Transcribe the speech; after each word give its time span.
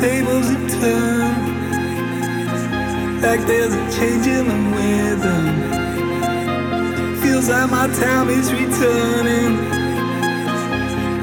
tables 0.00 0.48
have 0.50 0.70
turned. 0.80 1.54
Like 3.22 3.40
there's 3.46 3.74
a 3.74 3.84
change 3.96 4.26
in 4.26 4.46
the 4.48 4.58
rhythm. 4.76 5.46
Feels 7.22 7.48
like 7.48 7.70
my 7.70 7.86
time 7.88 8.28
is 8.28 8.52
returning. 8.52 9.56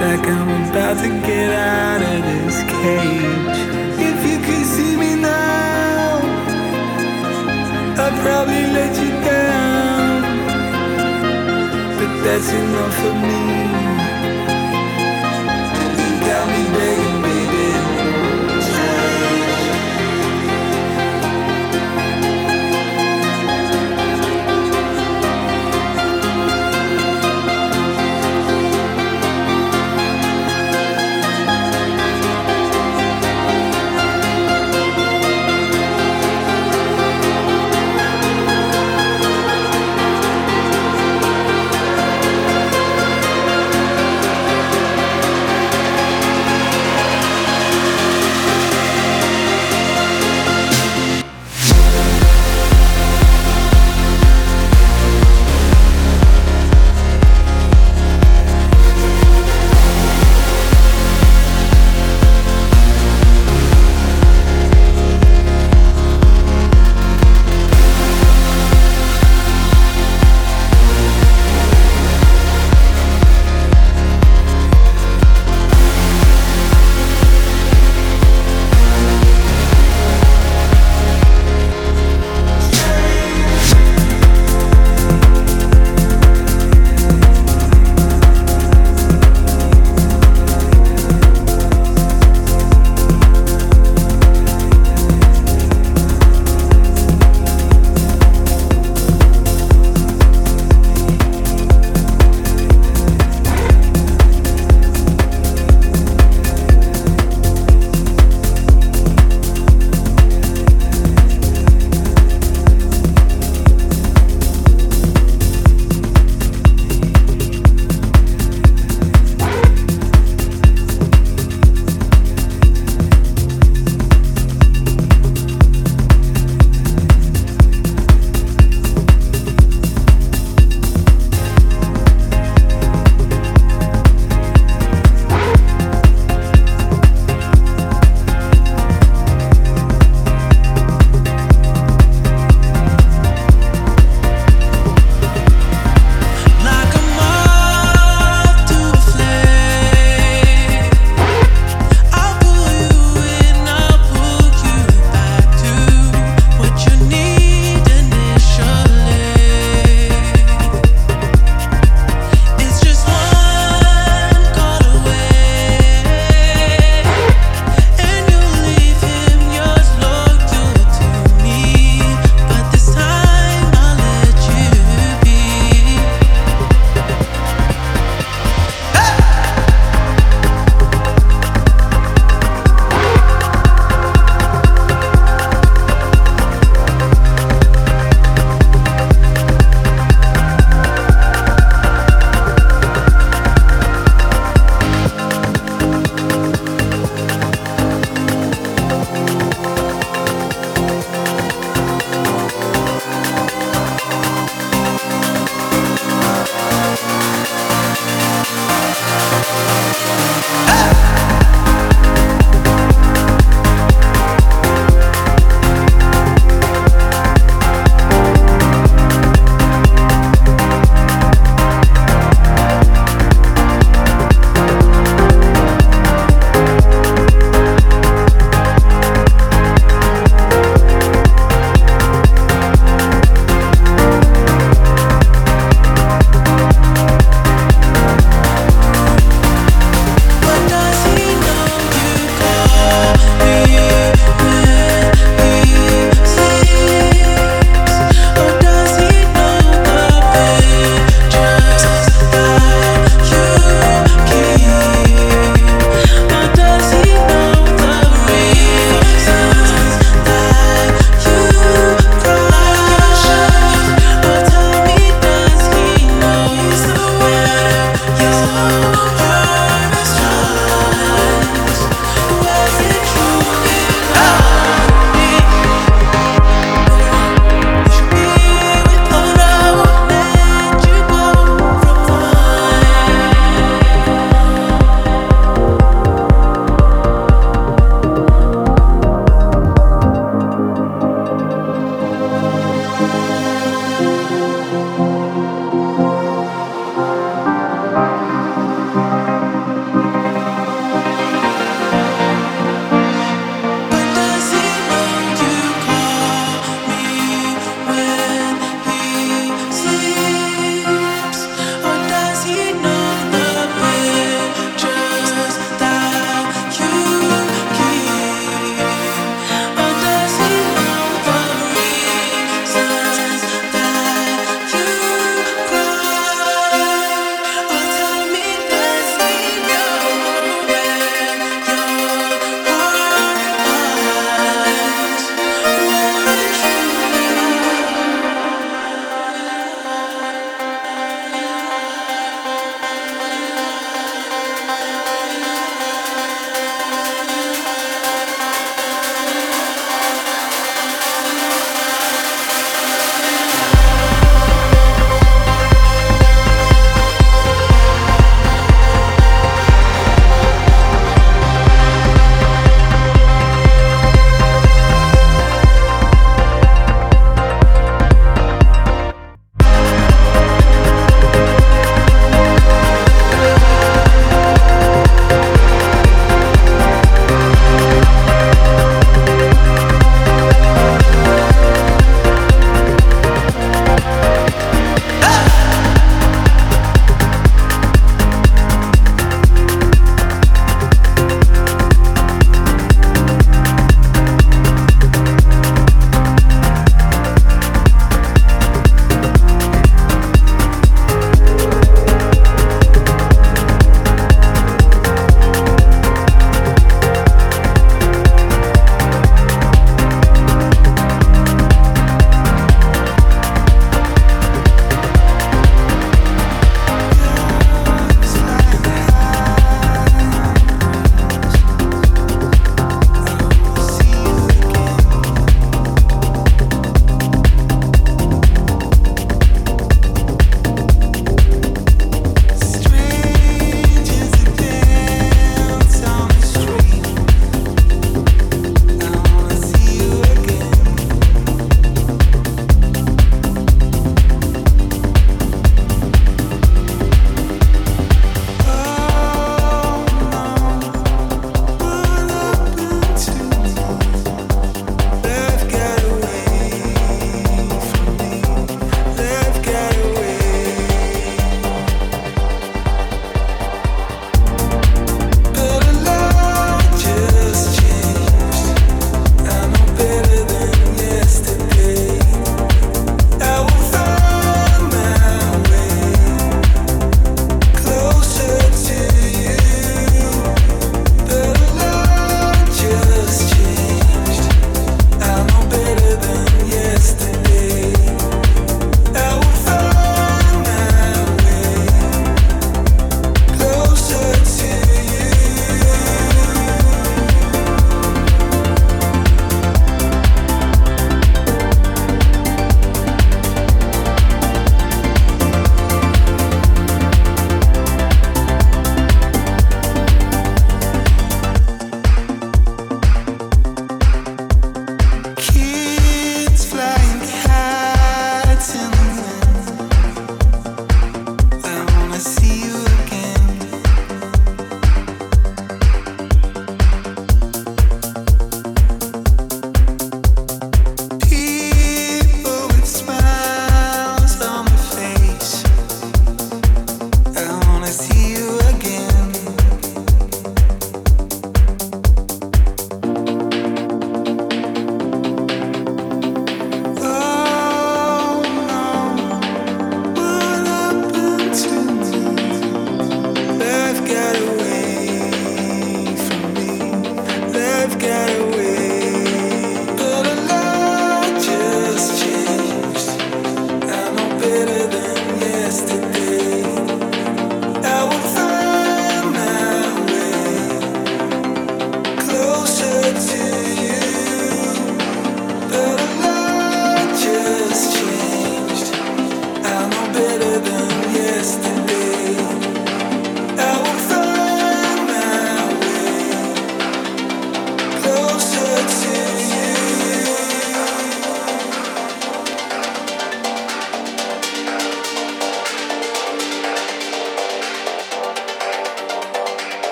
Like 0.00 0.26
I'm 0.26 0.70
about 0.70 0.96
to 1.04 1.08
get 1.26 1.50
out 1.52 2.02
of 2.02 2.22
this 2.24 2.56
cage. 2.80 3.58
If 4.08 4.18
you 4.28 4.38
could 4.46 4.66
see 4.66 4.96
me 4.96 5.14
now, 5.20 6.20
I'd 8.02 8.16
probably 8.24 8.64
let 8.78 8.92
you 9.02 9.10
down. 9.24 10.22
But 11.98 12.12
that's 12.24 12.50
enough 12.50 12.94
for 13.00 13.14
me. 13.26 13.89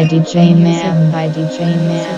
By 0.00 0.06
DJ 0.06 0.56
Man 0.56 1.10
by 1.10 1.28
DJ 1.28 1.76
Man 1.76 2.09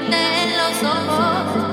mírame 0.00 0.42
en 0.42 0.56
los 0.56 0.82
ojos. 0.82 1.65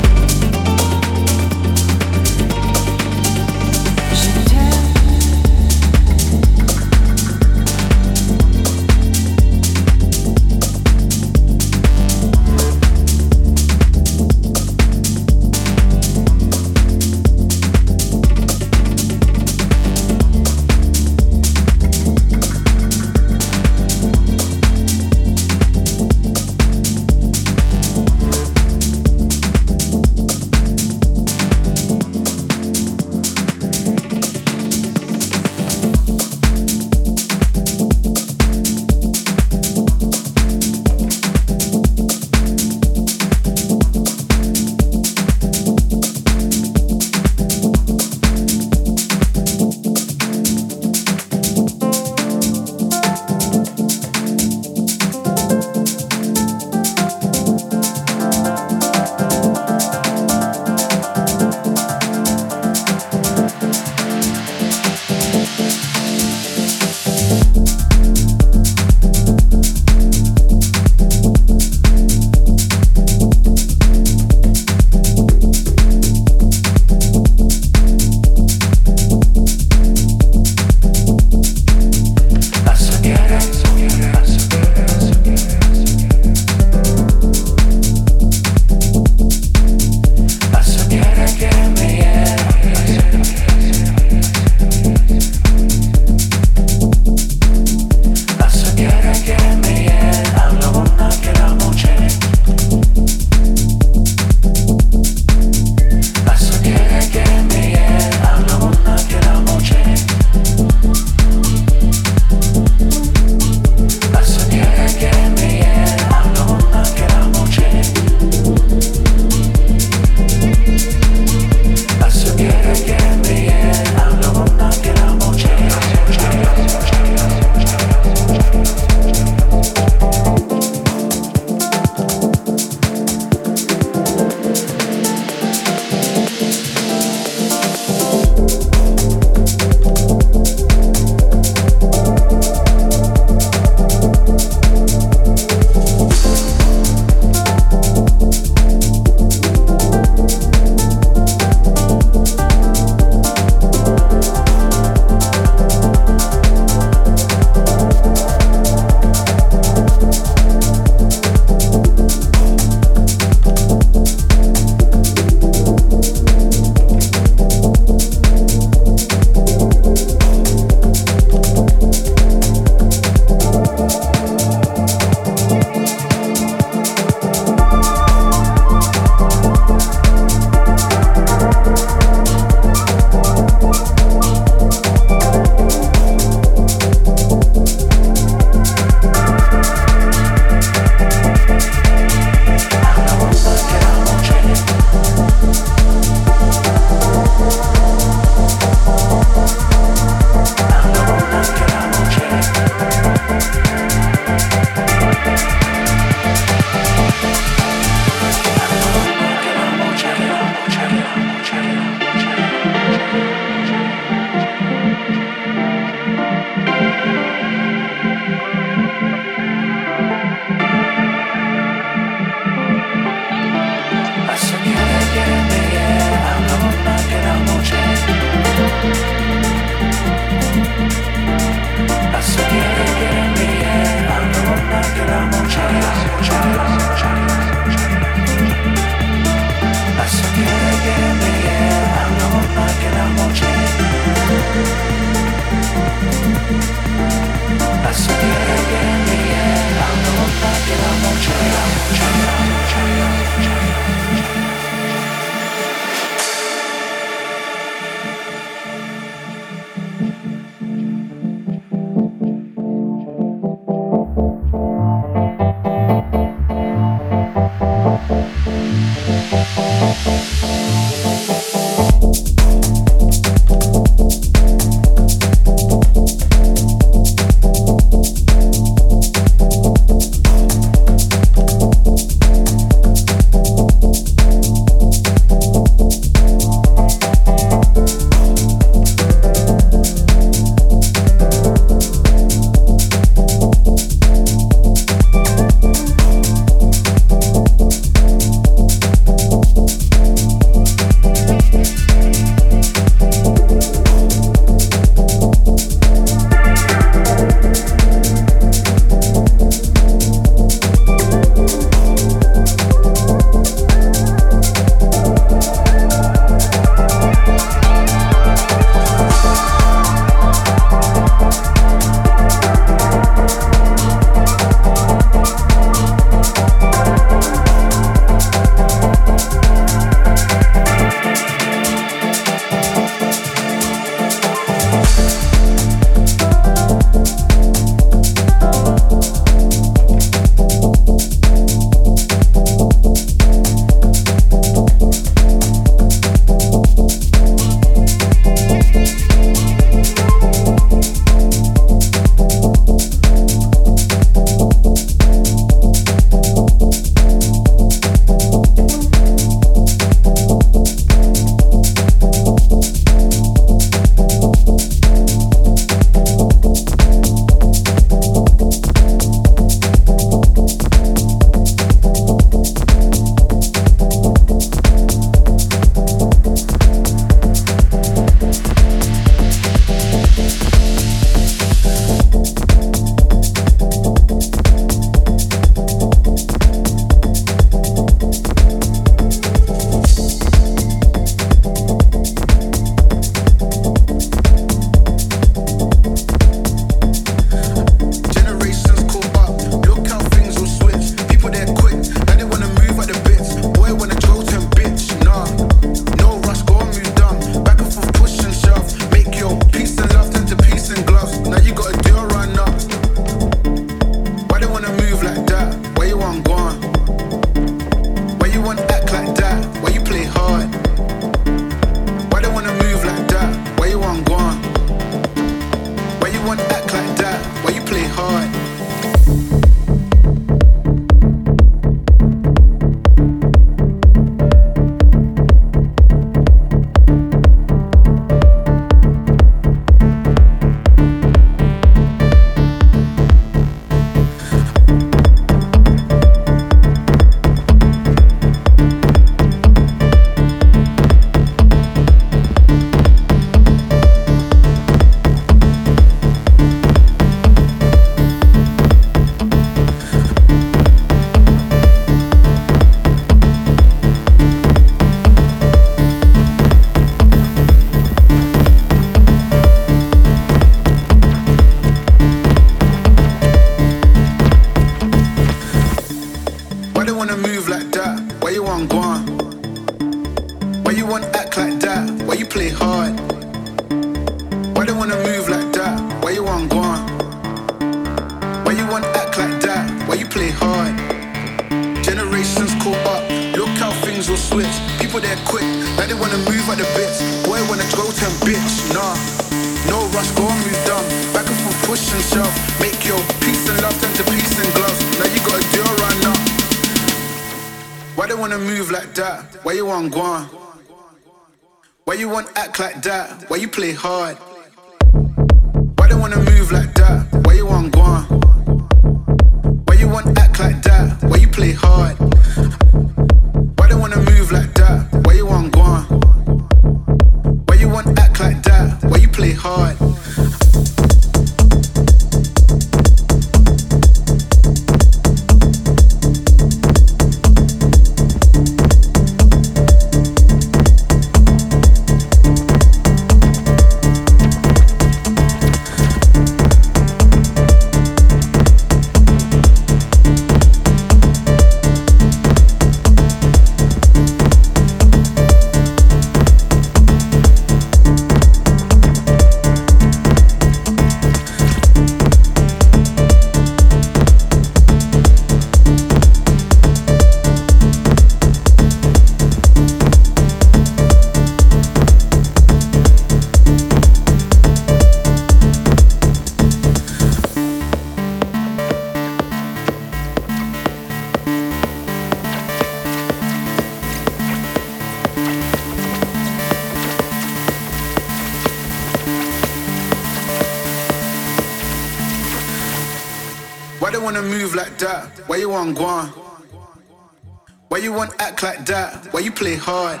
Why 597.68 597.78
you 597.78 597.92
want 597.92 598.12
act 598.20 598.42
like 598.42 598.66
that? 598.66 599.12
Why 599.12 599.20
you 599.20 599.32
play 599.32 599.56
hard? 599.56 600.00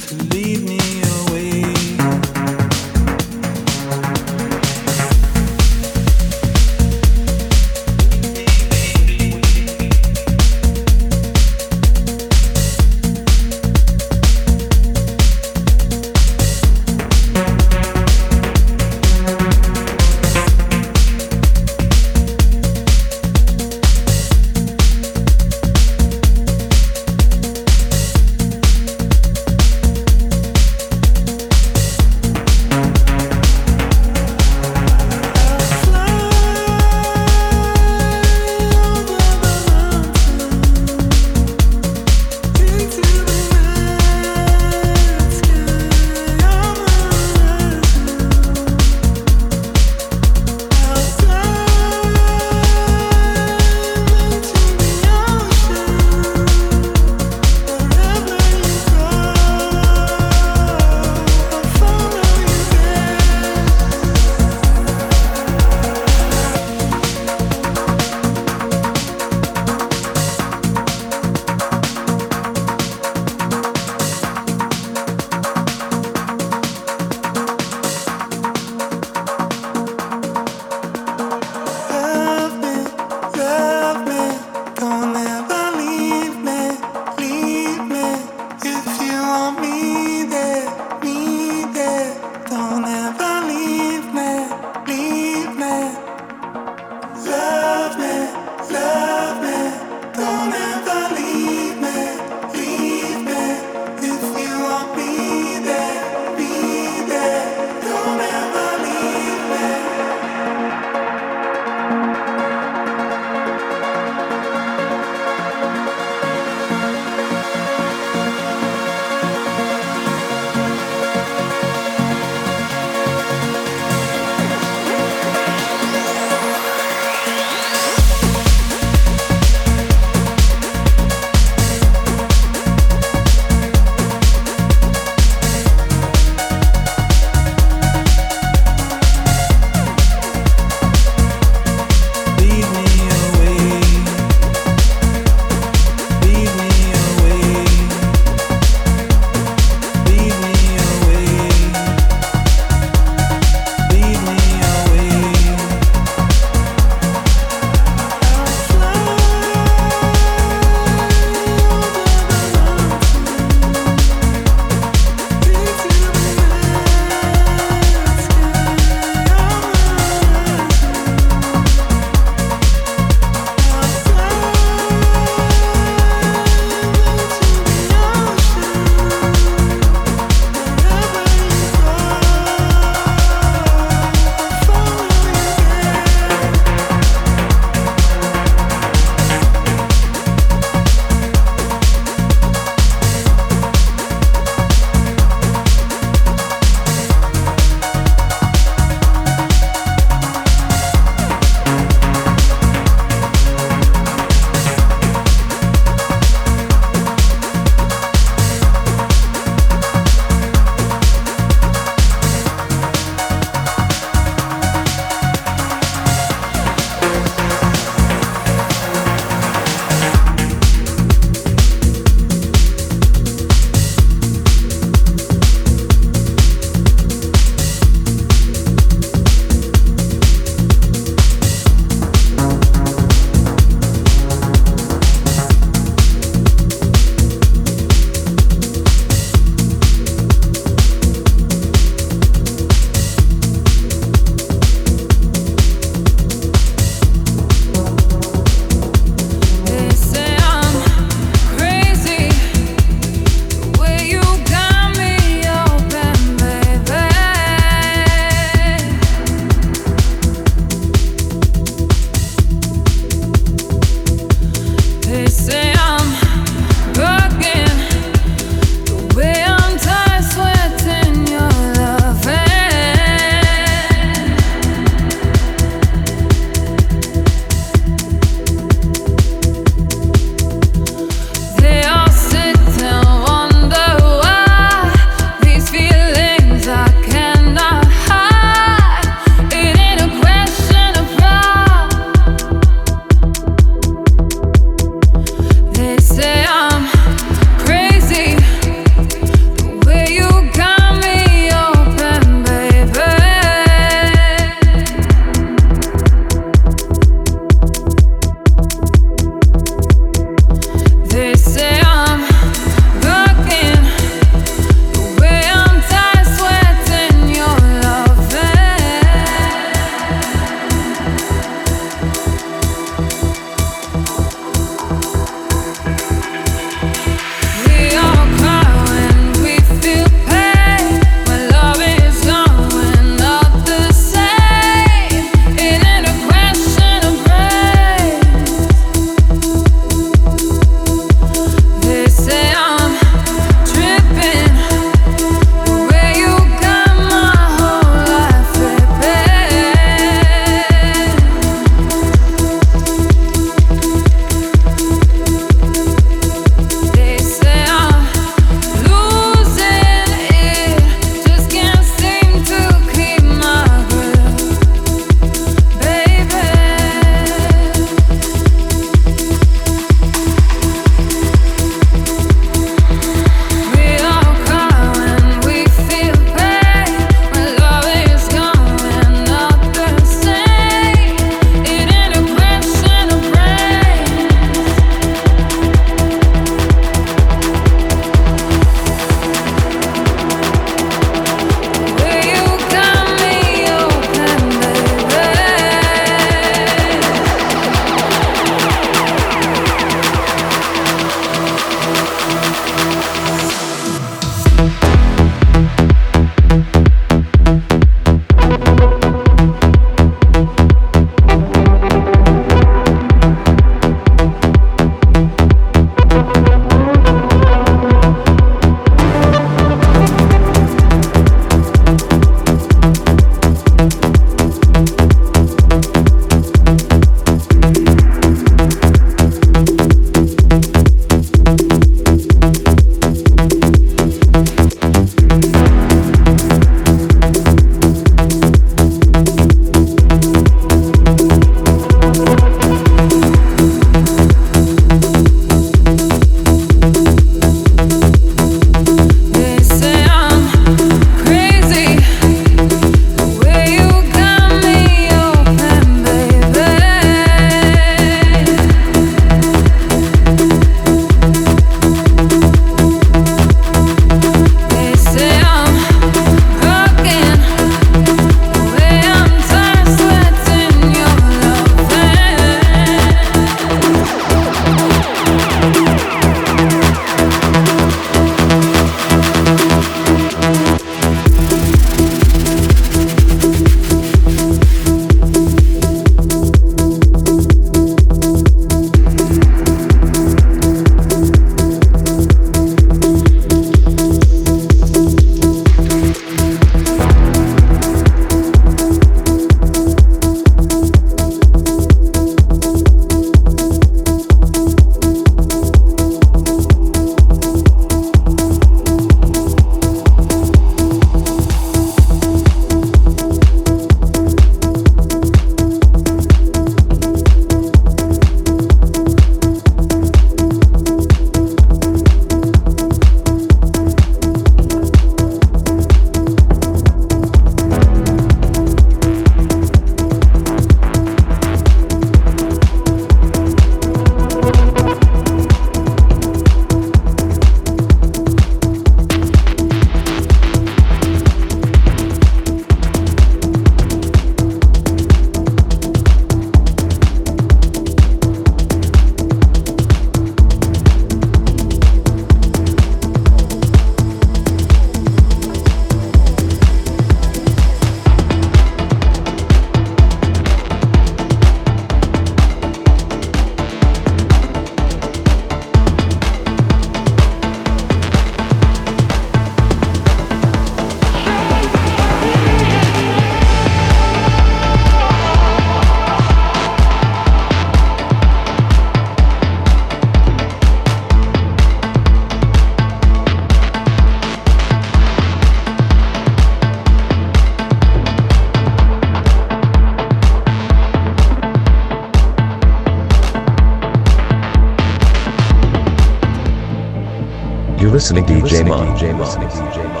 Listening 598.01 598.25
to 598.25 598.33
DJ 598.33 598.65
Mon. 598.65 600.00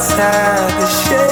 Outside 0.00 0.80
the 0.80 0.86
shade 0.86 1.29